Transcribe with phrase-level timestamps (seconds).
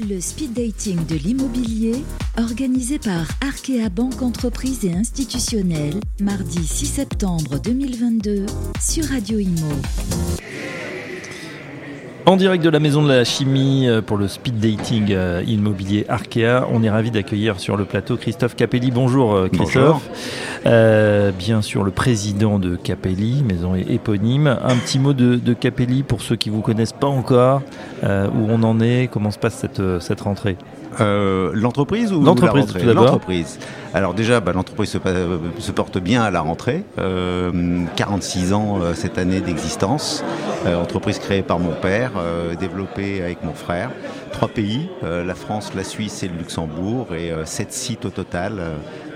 [0.00, 2.02] Le speed dating de l'immobilier,
[2.36, 8.46] organisé par Arkea Banque Entreprise et Institutionnelle, mardi 6 septembre 2022,
[8.80, 9.70] sur Radio Imo.
[12.26, 16.06] En direct de la Maison de la Chimie euh, pour le speed dating euh, immobilier
[16.08, 18.90] Arkea, on est ravi d'accueillir sur le plateau Christophe Capelli.
[18.90, 20.08] Bonjour euh, Christophe.
[20.64, 24.46] bien sûr le président de Capelli, maison éponyme.
[24.46, 27.60] Un petit mot de, de Capelli pour ceux qui ne vous connaissent pas encore,
[28.02, 30.56] où on en est, comment se passe cette, cette rentrée?
[31.00, 33.58] Euh, l'entreprise ou l'entreprise L'entreprise.
[33.92, 36.84] Alors déjà, bah, l'entreprise se, porte bien à la rentrée.
[36.96, 40.24] 46 euh, ans euh, cette année d'existence.
[40.66, 42.12] entreprise créée par mon père,
[42.58, 43.90] développée avec mon frère.
[44.32, 48.60] Trois pays, la France, la Suisse et le Luxembourg, et sept sites au total,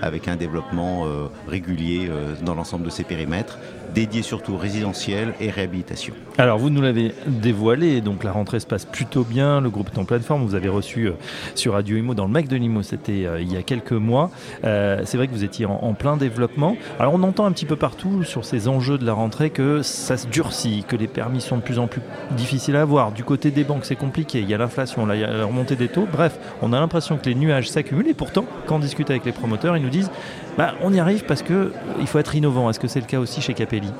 [0.01, 1.05] avec un développement
[1.47, 2.09] régulier
[2.43, 3.57] dans l'ensemble de ces périmètres
[3.93, 6.13] dédié surtout résidentiel et réhabilitation.
[6.37, 9.99] Alors vous nous l'avez dévoilé, donc la rentrée se passe plutôt bien, le groupe est
[9.99, 11.13] en pleine forme, vous avez reçu euh,
[11.55, 14.31] sur Radio Imo dans le Mac de Limo, c'était euh, il y a quelques mois.
[14.63, 16.77] Euh, c'est vrai que vous étiez en, plein développement.
[16.99, 20.15] Alors on entend un petit peu partout sur ces enjeux de la rentrée que ça
[20.15, 23.11] se durcit, que les permis sont de plus en plus difficiles à avoir.
[23.11, 26.07] Du côté des banques c'est compliqué, il y a l'inflation, la remontée des taux.
[26.09, 29.31] Bref, on a l'impression que les nuages s'accumulent et pourtant quand on discute avec les
[29.31, 30.11] promoteurs, ils nous disent
[30.59, 32.69] bah, on y arrive parce qu'il faut être innovant.
[32.69, 33.93] Est-ce que c'est le cas aussi chez Capelli?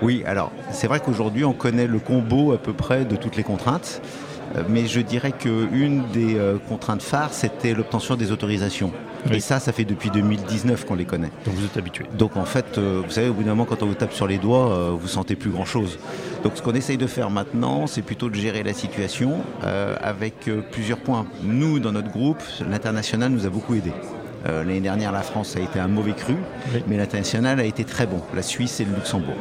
[0.00, 3.42] Oui, alors c'est vrai qu'aujourd'hui on connaît le combo à peu près de toutes les
[3.42, 4.00] contraintes.
[4.54, 8.92] Euh, mais je dirais qu'une des euh, contraintes phares, c'était l'obtention des autorisations.
[9.32, 11.30] Et ça, ça fait depuis 2019 qu'on les connaît.
[11.44, 12.04] Donc vous êtes habitué.
[12.16, 14.28] Donc en fait, euh, vous savez, au bout d'un moment, quand on vous tape sur
[14.28, 15.98] les doigts, vous sentez plus grand-chose.
[16.44, 20.98] Donc ce qu'on essaye de faire maintenant, c'est plutôt de gérer la situation avec plusieurs
[20.98, 21.26] points.
[21.42, 23.92] Nous, dans notre groupe, l'international nous a beaucoup aidés.
[24.46, 26.34] Euh, l'année dernière, la France a été un mauvais cru,
[26.86, 29.36] mais l'international a été très bon, la Suisse et le Luxembourg.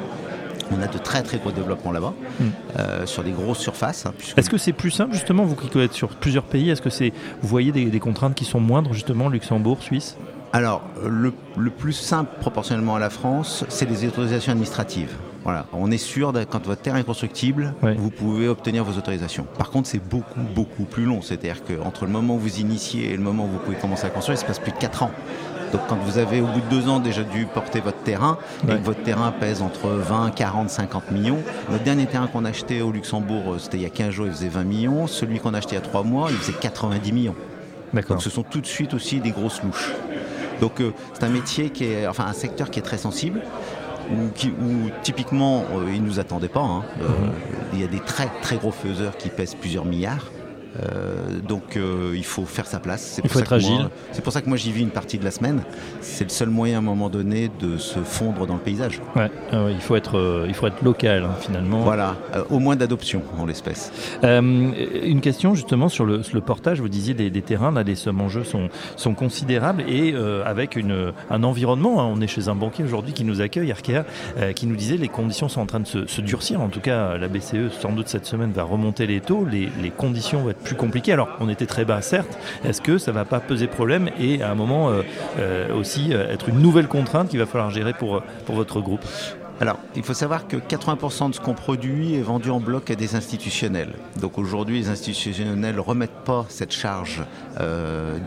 [0.73, 2.43] On a de très très gros développements là-bas, hmm.
[2.79, 4.05] euh, sur des grosses surfaces.
[4.05, 6.89] Hein, est-ce que c'est plus simple justement, vous qui êtes sur plusieurs pays, est-ce que
[6.89, 10.17] c'est, vous voyez des, des contraintes qui sont moindres justement, Luxembourg, Suisse?
[10.53, 11.31] Alors, le,
[11.69, 15.15] plus simple proportionnellement à la France, c'est les autorisations administratives.
[15.43, 19.47] Voilà, on est sûr que quand votre terrain est constructible, vous pouvez obtenir vos autorisations.
[19.57, 21.21] Par contre, c'est beaucoup, beaucoup plus long.
[21.21, 24.09] C'est-à-dire qu'entre le moment où vous initiez et le moment où vous pouvez commencer à
[24.09, 25.11] construire, il se passe plus de 4 ans.
[25.71, 28.37] Donc quand vous avez au bout de deux ans déjà dû porter votre terrain
[28.67, 32.49] et que votre terrain pèse entre 20, 40, 50 millions, notre dernier terrain qu'on a
[32.49, 35.07] acheté au Luxembourg, euh, c'était il y a 15 jours, il faisait 20 millions.
[35.07, 37.35] Celui qu'on a acheté il y a 3 mois, il faisait 90 millions.
[37.93, 39.91] Donc ce sont tout de suite aussi des grosses louches.
[40.59, 43.41] Donc euh, c'est un métier qui est, enfin un secteur qui est très sensible.
[44.11, 46.61] Où, typiquement euh, ils ne nous attendaient pas.
[46.61, 46.83] Hein.
[47.01, 47.33] Euh, mhm.
[47.73, 50.31] il y a des très très gros faiseurs qui pèsent plusieurs milliards.
[50.79, 53.19] Euh, donc euh, il faut faire sa place.
[53.23, 53.89] Il faut être agile.
[54.11, 55.61] C'est pour ça que moi j'y vis une partie de la semaine.
[56.01, 59.01] C'est le seul moyen à un moment donné de se fondre dans le paysage.
[59.15, 61.81] Ouais, ah il, faut être, euh, il faut être local hein, finalement.
[61.81, 62.15] Voilà,
[62.49, 63.91] au moins d'adoption en l'espèce.
[64.23, 66.81] une question justement sur le, portage.
[66.81, 70.13] Vous disiez des, des, terrains, là les sommes en jeu sont, sont considérables et
[70.45, 72.01] avec une, un environnement.
[72.01, 72.11] Hein.
[72.13, 74.03] on est chez un banquier aujourd'hui qui nous accueille, Arkea,
[74.55, 76.61] qui nous disait les conditions sont en train de se, durcir.
[76.61, 79.45] En tout cas, la BCE sans doute cette semaine va remonter les taux.
[79.49, 81.13] Les, les conditions vont être plus compliqué.
[81.13, 82.37] Alors, on était très bas, certes.
[82.63, 85.01] Est-ce que ça va pas peser problème et à un moment euh,
[85.39, 89.03] euh, aussi euh, être une nouvelle contrainte qu'il va falloir gérer pour votre groupe?
[89.61, 92.95] Alors, il faut savoir que 80% de ce qu'on produit est vendu en bloc à
[92.95, 93.93] des institutionnels.
[94.19, 97.21] Donc aujourd'hui, les institutionnels ne remettent pas cette charge
[97.59, 98.17] euh,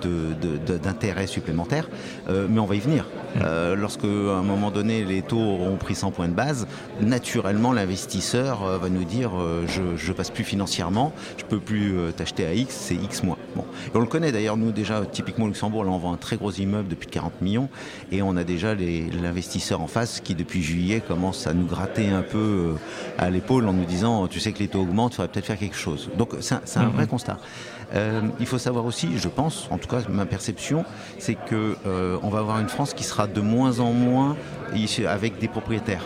[0.81, 1.89] d'intérêt supplémentaire,
[2.29, 3.03] euh, mais on va y venir.
[3.07, 3.39] Mmh.
[3.43, 6.69] Euh, lorsque, à un moment donné, les taux auront pris 100 points de base,
[7.01, 9.33] naturellement, l'investisseur va nous dire
[9.67, 13.39] je ne passe plus financièrement, je ne peux plus t'acheter à X, c'est X moins.
[13.57, 13.65] Bon.
[13.93, 16.53] on le connaît d'ailleurs, nous déjà, typiquement au Luxembourg, là on vend un très gros
[16.53, 17.69] immeuble depuis 40 millions,
[18.13, 22.23] et on a déjà l'investisseur en face qui, depuis juillet, commence à nous gratter un
[22.23, 22.75] peu euh,
[23.19, 25.59] à l'épaule en nous disant tu sais que les taux augmentent, il faudrait peut-être faire
[25.59, 26.11] quelque chose.
[26.19, 27.09] Donc c'est un, vrai mhm.
[27.09, 27.39] constat.
[27.95, 30.85] Euh, il faut savoir aussi, je pense, en tout cas ma perception,
[31.19, 34.37] c'est que euh, on va avoir une France qui sera de moins en moins
[35.07, 36.05] avec des propriétaires.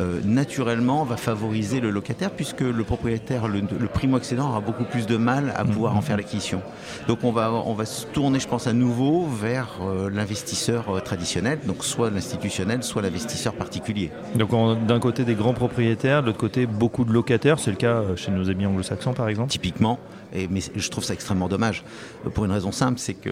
[0.00, 5.16] Euh, naturellement va favoriser le locataire puisque le propriétaire, le, primo-accédant aura beaucoup plus de
[5.16, 6.62] mal à pouvoir en faire l'acquisition.
[7.08, 11.00] Donc on va, on va se tourner, je pense, à nouveau vers euh, l'investisseur euh,
[11.00, 14.10] traditionnel, donc soit l'institutionnel, soit l'investisseur particulier.
[14.34, 14.50] Donc
[14.86, 18.30] d'un côté des grands propriétaires, de l'autre côté beaucoup de locataires, c'est le cas chez
[18.30, 19.98] nos amis anglo-saxons par exemple Typiquement,
[20.32, 21.84] et, mais je trouve ça extrêmement dommage,
[22.32, 23.30] pour une raison simple, c'est que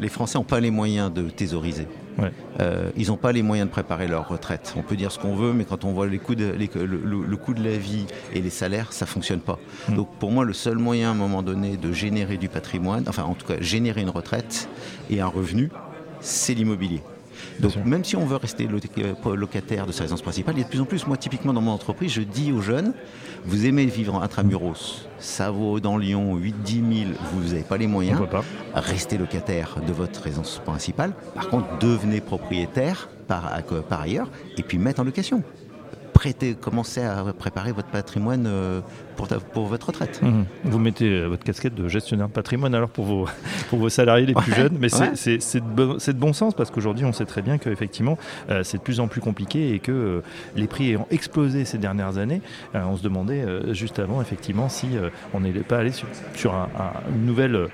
[0.00, 1.86] les Français n'ont pas les moyens de thésauriser.
[2.60, 4.74] Euh, ils n'ont pas les moyens de préparer leur retraite.
[4.76, 7.54] On peut dire ce qu'on veut, mais quand on voit les coûts de, le, coût
[7.54, 9.58] de la vie et les salaires, ça fonctionne pas.
[9.88, 9.94] Hmm.
[9.94, 13.24] Donc pour moi, le seul moyen à un moment donné de générer du patrimoine, enfin
[13.24, 14.68] en tout cas générer une retraite
[15.10, 15.70] et un revenu,
[16.20, 17.02] c'est l'immobilier.
[17.60, 18.68] Donc même si on veut rester
[19.34, 21.60] locataire de sa résidence principale, il y a de plus en plus, moi typiquement dans
[21.60, 22.94] mon entreprise, je dis aux jeunes,
[23.44, 28.20] vous aimez vivre intramuros, ça vaut dans Lyon 8-10 000, vous n'avez pas les moyens,
[28.74, 33.50] restez locataire de votre résidence principale, par contre devenez propriétaire par,
[33.88, 35.42] par ailleurs, et puis mettre en location
[36.14, 38.80] prêtez, commencez à préparer votre patrimoine euh,
[39.16, 40.22] pour, pour votre retraite.
[40.22, 40.44] Mmh.
[40.64, 43.26] Vous mettez euh, votre casquette de gestionnaire de patrimoine alors pour vos,
[43.68, 47.26] pour vos salariés les plus jeunes, mais c'est de, bon sens parce qu'aujourd'hui on sait
[47.26, 48.16] très bien qu'effectivement
[48.48, 50.22] euh, c'est de plus en plus compliqué et que
[50.56, 52.40] les prix ayant explosé ces dernières années,
[52.74, 53.44] on se demandait
[53.74, 54.90] juste avant effectivement si
[55.32, 57.68] on n'allait pas aller sur, sur une nouvelle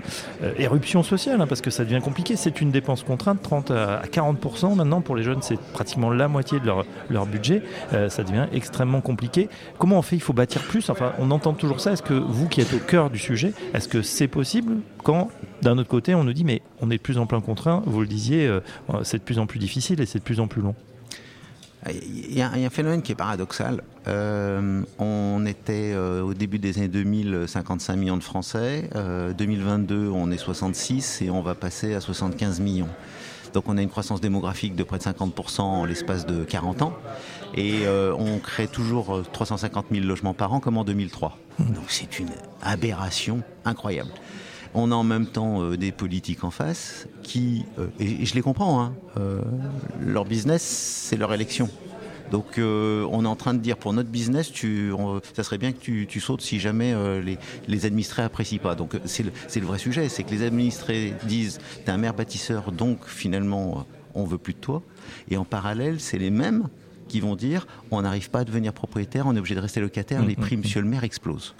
[0.56, 2.36] éruption sociale hein, parce que ça devient compliqué.
[2.36, 6.58] C'est une dépense contrainte, 30 à 40% maintenant pour les jeunes c'est pratiquement la moitié
[6.58, 7.62] de leur, leur budget.
[8.08, 8.22] ça
[8.52, 9.48] extrêmement compliqué.
[9.78, 10.90] Comment on fait Il faut bâtir plus.
[10.90, 11.92] Enfin, on entend toujours ça.
[11.92, 15.30] Est-ce que vous qui êtes au cœur du sujet, est-ce que c'est possible quand,
[15.62, 18.00] d'un autre côté, on nous dit mais on est de plus en plus contraint, vous
[18.00, 18.60] le disiez, euh,
[19.02, 20.74] c'est de plus en plus difficile et c'est de plus en plus long
[21.88, 23.82] il y, a, un phénomène qui est paradoxal.
[24.06, 28.90] Euh, on était euh, au début des années 2000 55 millions de Français.
[29.36, 32.88] 2022, on est 66 et on va passer à 75 millions.
[33.52, 36.92] Donc on a une croissance démographique de près de 50% en l'espace de 40 ans.
[37.54, 41.36] Et euh, on crée toujours 350 euh, 000 logements par an comme en 2003.
[41.58, 42.30] Donc c'est une
[42.62, 44.10] aberration incroyable.
[44.74, 47.64] On a en même temps euh, des politiques en face qui,
[47.98, 48.94] et, je les comprends, hein,
[50.00, 51.68] leur business c'est leur élection.
[52.30, 54.92] Donc on est en train de dire pour notre business, tu,
[55.34, 58.76] ça serait bien que tu, sautes si jamais les, les, administrés apprécient pas.
[58.76, 62.70] Donc c'est le, le, vrai sujet, c'est que les administrés disent t'es un maire bâtisseur,
[62.70, 63.84] donc finalement
[64.14, 64.82] on veut plus de toi.
[65.30, 66.68] Et en parallèle, c'est les mêmes
[67.08, 70.24] qui vont dire on n'arrive pas à devenir propriétaire, on est obligé de rester locataire,
[70.24, 71.54] les mmh, prix, mmh, monsieur le maire, explosent.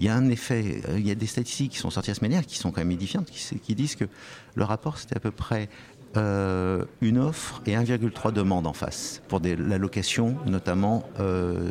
[0.00, 2.14] Il y a un effet, euh, il y a des statistiques qui sont sorties à
[2.14, 4.06] ce manière qui sont quand même édifiantes, qui, disent que
[4.54, 5.68] le rapport, c'était à peu près
[6.16, 11.70] euh, une offre et 1,3 demande en face pour la location, notamment euh,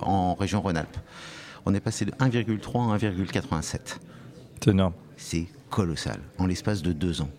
[0.00, 0.96] en région Rhône-Alpes.
[1.66, 3.98] On est passé de 1,3 à 1,87.
[4.64, 4.94] C'est énorme.
[5.16, 7.30] C'est colossal, en l'espace de deux ans.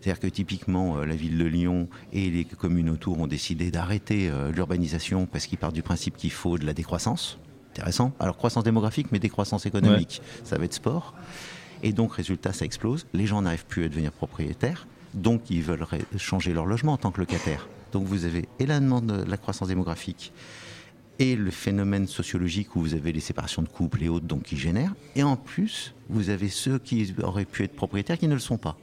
[0.00, 4.32] C'est-à-dire que typiquement, euh, la ville de Lyon et les communes autour ont décidé d'arrêter
[4.52, 7.38] l'urbanisation parce qu'ils partent du principe qu'il faut de la décroissance.
[7.74, 8.12] Intéressant.
[8.20, 11.14] Alors croissance démographique, mais décroissance économique, ça va être sport.
[11.82, 13.06] Et donc, résultat, ça explose.
[13.12, 14.86] Les gens n'arrivent plus à devenir propriétaires.
[15.12, 15.84] Donc, ils veulent
[16.16, 17.68] changer leur logement en tant que locataire.
[17.92, 20.32] Donc, vous avez et la demande de la croissance démographique
[21.18, 24.56] et le phénomène sociologique où vous avez les séparations de couples et autres, donc qui
[24.56, 24.94] génèrent.
[25.14, 28.58] Et en plus, vous avez ceux qui auraient pu être propriétaires qui ne le sont
[28.58, 28.76] pas.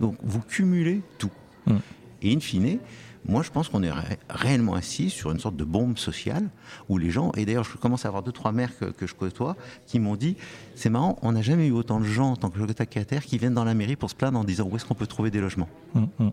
[0.00, 1.30] Donc vous cumulez tout.
[1.66, 1.76] Mm.
[2.22, 2.78] Et in fine,
[3.26, 3.90] moi je pense qu'on est
[4.28, 6.48] réellement assis sur une sorte de bombe sociale
[6.88, 9.56] où les gens, et d'ailleurs je commence à avoir deux, trois maires que, je côtoie,
[9.86, 10.36] qui m'ont dit,
[10.74, 13.54] c'est marrant, on n'a jamais eu autant de gens en tant que locataires qui viennent
[13.54, 15.68] dans la mairie pour se plaindre en disant où est-ce qu'on peut trouver des logements.
[15.94, 16.30] Mm, mm.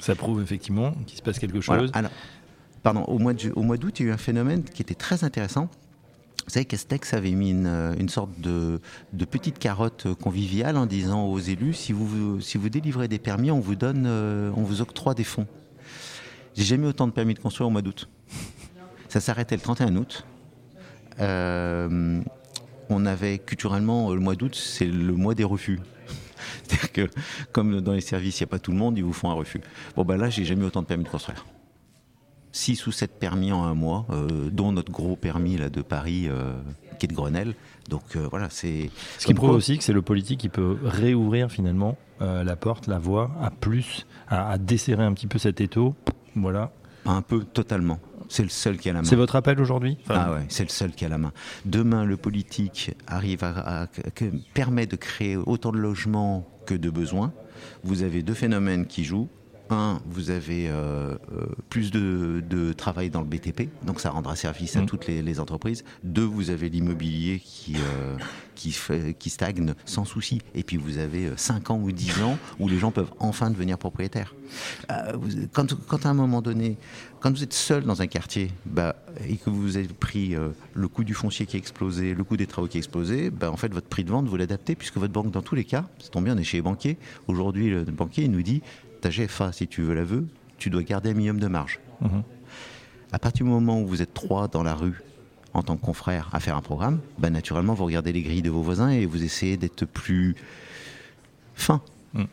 [0.00, 1.90] Ça prouve effectivement qu'il se passe quelque chose.
[1.94, 2.10] Alors,
[2.82, 3.32] pardon, au mois
[3.76, 5.68] d'août, il y a eu un phénomène qui était très intéressant.
[6.46, 8.80] Vous savez, Castex avait mis une, euh, sorte de,
[9.30, 14.04] petite carotte conviviale en disant aux élus si vous, délivrez des permis, on vous donne,
[14.06, 15.46] euh, on vous octroie des fonds.
[16.54, 18.08] J'ai jamais eu autant de permis de construire au mois d'août.
[19.08, 20.26] Ça s'arrêtait le 31 août.
[21.20, 22.20] Euh,
[22.90, 25.80] on avait culturellement le mois d'août, c'est le mois des refus.
[26.68, 27.20] C'est-à-dire que,
[27.52, 29.34] comme dans les services, il n'y a pas tout le monde, ils vous font un
[29.34, 29.62] refus.
[29.96, 31.46] Bon, ben là, j'ai jamais eu autant de permis de construire.
[32.54, 36.28] 6 ou 7 permis en un mois, euh, dont notre gros permis là, de Paris
[36.28, 36.54] euh,
[36.98, 37.54] qui est de Grenelle.
[37.90, 38.90] Donc euh, voilà, c'est.
[39.18, 42.98] Ce qui prouve aussi que c'est le politique qui peut réouvrir finalement la porte, la
[42.98, 45.94] voie à plus, à, desserrer un petit peu cet étau.
[46.36, 46.70] Voilà.
[47.04, 47.98] Un peu, totalement.
[48.30, 49.04] C'est le seul qui a la main.
[49.06, 49.98] C'est votre appel aujourd'hui?
[50.08, 51.32] Ah ouais, c'est le seul qui a la main.
[51.66, 53.88] Demain, le politique arrive à,
[54.54, 57.34] permet de créer autant de logements que de besoins.
[57.82, 59.28] Vous avez deux phénomènes qui jouent
[59.74, 64.76] un, vous avez euh, euh, plus de, travail dans le BTP, donc ça rendra service
[64.76, 64.86] à mm.
[64.86, 65.84] toutes les, entreprises.
[66.02, 68.16] Deux, vous avez l'immobilier qui, euh,
[68.54, 68.76] qui,
[69.18, 70.40] qui stagne sans souci.
[70.54, 73.78] Et puis vous avez 5 ans ou 10 ans où les gens peuvent enfin devenir
[73.78, 74.34] propriétaires.
[75.52, 76.76] quand, quand, à un moment donné,
[77.20, 78.96] quand vous êtes seul dans un quartier bah,
[79.28, 80.36] et que vous avez pris
[80.74, 83.50] le coût du foncier qui a explosé, le coût des travaux qui a explosé, bah,
[83.50, 85.86] en fait votre prix de vente, vous l'adaptez puisque votre banque, dans tous les cas,
[85.98, 86.96] c'est bien, on est chez les banquiers.
[87.26, 88.62] Aujourd'hui, le banquier il nous dit
[89.04, 91.78] ta GFA, si tu veux la veux, tu dois garder un minimum de marge.
[92.00, 92.22] Mhm.
[93.12, 95.02] À partir du moment où vous êtes trois dans la rue
[95.52, 98.48] en tant que confrère à faire un programme, bah, naturellement vous regardez les grilles de
[98.48, 100.36] vos voisins et vous essayez d'être plus
[101.54, 101.82] fin.
[102.14, 102.26] Mhm.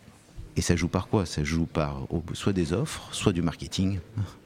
[0.55, 1.25] Et ça joue par quoi?
[1.25, 3.99] Ça joue par soit des offres, soit du marketing,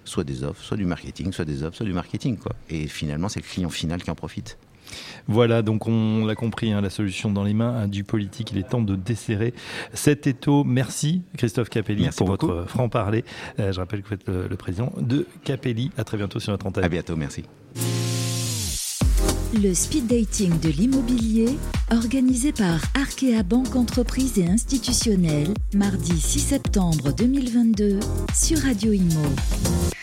[0.04, 2.38] soit des offres, soit du marketing, soit des offres, soit du marketing.
[2.38, 2.54] Quoi.
[2.72, 4.58] Et finalement, c'est le client final qui en profite.
[5.28, 8.52] Voilà, donc on l'a compris, hein, la solution dans les mains du politique.
[8.52, 9.54] Il est temps de desserrer
[9.94, 10.64] cet étau.
[10.64, 13.24] Merci Christophe Capelli pour votre franc-parler.
[13.60, 15.92] Euh, je rappelle que vous êtes le, président de Capelli.
[15.98, 16.84] À très bientôt sur notre antenne.
[16.84, 17.44] À bientôt, merci.
[19.54, 21.58] Le speed dating de l'immobilier,
[21.92, 28.00] organisé par Arkea Banque Entreprise et Institutionnelle, mardi 6 septembre 2022
[28.34, 29.95] sur Radio Imo.